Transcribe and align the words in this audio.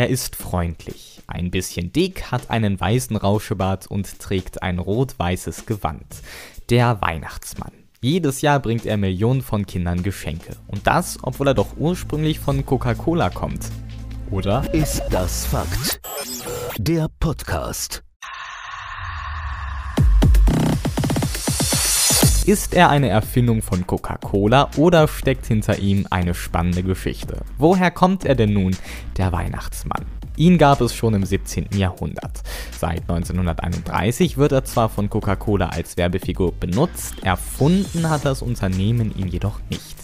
Er 0.00 0.08
ist 0.08 0.34
freundlich, 0.34 1.20
ein 1.26 1.50
bisschen 1.50 1.92
dick, 1.92 2.32
hat 2.32 2.48
einen 2.48 2.80
weißen 2.80 3.16
Rauschebart 3.16 3.86
und 3.86 4.18
trägt 4.18 4.62
ein 4.62 4.78
rot-weißes 4.78 5.66
Gewand. 5.66 6.06
Der 6.70 7.02
Weihnachtsmann. 7.02 7.72
Jedes 8.00 8.40
Jahr 8.40 8.60
bringt 8.60 8.86
er 8.86 8.96
Millionen 8.96 9.42
von 9.42 9.66
Kindern 9.66 10.02
Geschenke. 10.02 10.56
Und 10.68 10.86
das, 10.86 11.18
obwohl 11.20 11.48
er 11.48 11.54
doch 11.54 11.76
ursprünglich 11.76 12.38
von 12.38 12.64
Coca-Cola 12.64 13.28
kommt. 13.28 13.68
Oder? 14.30 14.72
Ist 14.72 15.02
das 15.10 15.44
Fakt? 15.44 16.00
Der 16.78 17.08
Podcast. 17.20 18.02
Ist 22.50 22.74
er 22.74 22.90
eine 22.90 23.08
Erfindung 23.08 23.62
von 23.62 23.86
Coca-Cola 23.86 24.70
oder 24.76 25.06
steckt 25.06 25.46
hinter 25.46 25.78
ihm 25.78 26.08
eine 26.10 26.34
spannende 26.34 26.82
Geschichte? 26.82 27.42
Woher 27.58 27.92
kommt 27.92 28.24
er 28.24 28.34
denn 28.34 28.52
nun, 28.52 28.76
der 29.18 29.30
Weihnachtsmann? 29.30 30.04
Ihn 30.34 30.58
gab 30.58 30.80
es 30.80 30.92
schon 30.92 31.14
im 31.14 31.24
17. 31.24 31.68
Jahrhundert. 31.76 32.42
Seit 32.76 33.02
1931 33.02 34.36
wird 34.36 34.50
er 34.50 34.64
zwar 34.64 34.88
von 34.88 35.08
Coca-Cola 35.08 35.68
als 35.68 35.96
Werbefigur 35.96 36.52
benutzt, 36.52 37.22
erfunden 37.22 38.10
hat 38.10 38.24
das 38.24 38.42
Unternehmen 38.42 39.16
ihn 39.16 39.28
jedoch 39.28 39.60
nicht. 39.70 39.96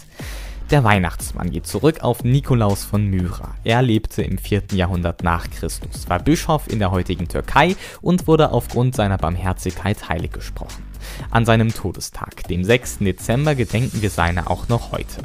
Der 0.71 0.85
Weihnachtsmann 0.85 1.51
geht 1.51 1.67
zurück 1.67 1.99
auf 1.99 2.23
Nikolaus 2.23 2.85
von 2.85 3.07
Myra. 3.07 3.55
Er 3.65 3.81
lebte 3.81 4.21
im 4.21 4.37
4. 4.37 4.63
Jahrhundert 4.71 5.21
nach 5.21 5.49
Christus, 5.49 6.07
war 6.07 6.19
Bischof 6.19 6.69
in 6.69 6.79
der 6.79 6.91
heutigen 6.91 7.27
Türkei 7.27 7.75
und 8.01 8.25
wurde 8.25 8.53
aufgrund 8.53 8.95
seiner 8.95 9.17
Barmherzigkeit 9.17 10.07
heilig 10.07 10.31
gesprochen. 10.31 10.87
An 11.31 11.45
seinem 11.45 11.73
Todestag, 11.73 12.47
dem 12.47 12.63
6. 12.63 12.99
Dezember, 12.99 13.55
gedenken 13.55 14.01
wir 14.01 14.09
seiner 14.09 14.49
auch 14.49 14.67
noch 14.69 14.91
heute. 14.91 15.21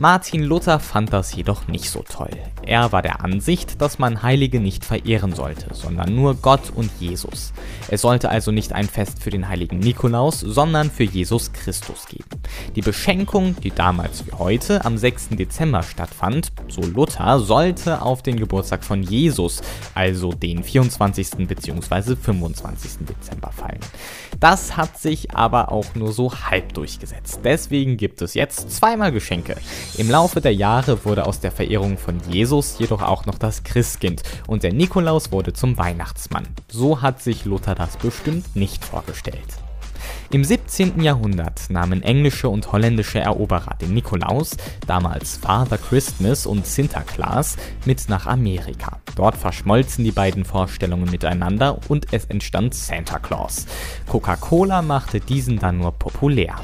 Martin 0.00 0.42
Luther 0.42 0.80
fand 0.80 1.12
das 1.12 1.34
jedoch 1.34 1.68
nicht 1.68 1.90
so 1.90 2.02
toll. 2.02 2.30
Er 2.62 2.90
war 2.90 3.02
der 3.02 3.22
Ansicht, 3.22 3.82
dass 3.82 3.98
man 3.98 4.22
Heilige 4.22 4.58
nicht 4.58 4.82
verehren 4.82 5.34
sollte, 5.34 5.74
sondern 5.74 6.14
nur 6.14 6.36
Gott 6.36 6.72
und 6.74 6.90
Jesus. 6.98 7.52
Es 7.88 8.00
sollte 8.00 8.30
also 8.30 8.50
nicht 8.50 8.72
ein 8.72 8.88
Fest 8.88 9.22
für 9.22 9.28
den 9.28 9.46
heiligen 9.46 9.78
Nikolaus, 9.78 10.40
sondern 10.40 10.90
für 10.90 11.04
Jesus 11.04 11.52
Christus 11.52 12.06
geben. 12.06 12.40
Die 12.76 12.80
Beschenkung, 12.80 13.56
die 13.62 13.72
damals 13.72 14.26
wie 14.26 14.32
heute 14.32 14.86
am 14.86 14.96
6. 14.96 15.30
Dezember 15.32 15.82
stattfand, 15.82 16.50
so 16.68 16.80
Luther, 16.80 17.38
sollte 17.38 18.00
auf 18.00 18.22
den 18.22 18.36
Geburtstag 18.36 18.84
von 18.84 19.02
Jesus, 19.02 19.60
also 19.94 20.32
den 20.32 20.64
24. 20.64 21.46
bzw. 21.46 22.16
25. 22.16 23.06
Dezember 23.06 23.52
fallen. 23.52 23.80
Das 24.38 24.78
hat 24.78 24.98
sich 25.02 25.34
aber 25.34 25.72
auch 25.72 25.94
nur 25.94 26.12
so 26.12 26.32
halb 26.32 26.74
durchgesetzt. 26.74 27.40
Deswegen 27.44 27.96
gibt 27.96 28.22
es 28.22 28.34
jetzt 28.34 28.70
zweimal 28.70 29.12
Geschenke. 29.12 29.56
Im 29.96 30.10
Laufe 30.10 30.40
der 30.40 30.54
Jahre 30.54 31.04
wurde 31.04 31.26
aus 31.26 31.40
der 31.40 31.52
Verehrung 31.52 31.98
von 31.98 32.20
Jesus 32.30 32.78
jedoch 32.78 33.02
auch 33.02 33.26
noch 33.26 33.38
das 33.38 33.64
Christkind 33.64 34.22
und 34.46 34.62
der 34.62 34.72
Nikolaus 34.72 35.32
wurde 35.32 35.52
zum 35.52 35.78
Weihnachtsmann. 35.78 36.48
So 36.68 37.02
hat 37.02 37.22
sich 37.22 37.44
Luther 37.44 37.74
das 37.74 37.96
bestimmt 37.96 38.56
nicht 38.56 38.84
vorgestellt. 38.84 39.69
Im 40.32 40.44
17. 40.44 41.02
Jahrhundert 41.02 41.68
nahmen 41.70 42.04
englische 42.04 42.48
und 42.48 42.70
holländische 42.70 43.18
Eroberer 43.18 43.74
den 43.80 43.94
Nikolaus, 43.94 44.56
damals 44.86 45.36
Father 45.36 45.76
Christmas 45.76 46.46
und 46.46 46.68
Sinterklaas, 46.68 47.56
mit 47.84 48.08
nach 48.08 48.26
Amerika. 48.26 49.00
Dort 49.16 49.36
verschmolzen 49.36 50.04
die 50.04 50.12
beiden 50.12 50.44
Vorstellungen 50.44 51.10
miteinander 51.10 51.80
und 51.88 52.12
es 52.12 52.26
entstand 52.26 52.74
Santa 52.74 53.18
Claus. 53.18 53.66
Coca-Cola 54.06 54.82
machte 54.82 55.18
diesen 55.18 55.58
dann 55.58 55.78
nur 55.78 55.90
populär. 55.90 56.54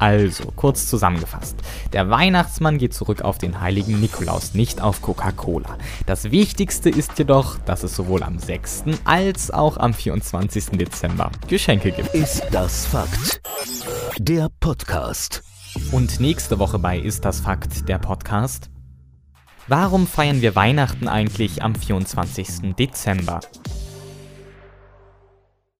Also, 0.00 0.50
kurz 0.56 0.86
zusammengefasst. 0.86 1.58
Der 1.92 2.08
Weihnachtsmann 2.08 2.78
geht 2.78 2.94
zurück 2.94 3.20
auf 3.20 3.36
den 3.36 3.60
heiligen 3.60 4.00
Nikolaus, 4.00 4.54
nicht 4.54 4.80
auf 4.80 5.02
Coca-Cola. 5.02 5.76
Das 6.06 6.30
Wichtigste 6.30 6.88
ist 6.88 7.18
jedoch, 7.18 7.58
dass 7.58 7.82
es 7.82 7.94
sowohl 7.94 8.22
am 8.22 8.38
6. 8.38 8.84
als 9.04 9.50
auch 9.50 9.76
am 9.76 9.92
24. 9.92 10.70
Dezember 10.70 11.30
Geschenke 11.48 11.92
gibt. 11.92 12.14
Ist 12.14 12.46
das 12.50 12.86
Fakt? 12.86 13.42
Der 14.18 14.48
Podcast. 14.58 15.42
Und 15.92 16.18
nächste 16.18 16.58
Woche 16.58 16.78
bei 16.78 16.98
Ist 16.98 17.26
das 17.26 17.40
Fakt, 17.40 17.86
der 17.86 17.98
Podcast. 17.98 18.70
Warum 19.68 20.06
feiern 20.06 20.40
wir 20.40 20.56
Weihnachten 20.56 21.08
eigentlich 21.08 21.62
am 21.62 21.74
24. 21.74 22.74
Dezember? 22.74 23.40